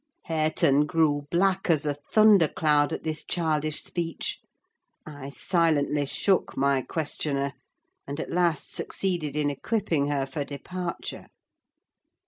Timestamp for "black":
1.29-1.69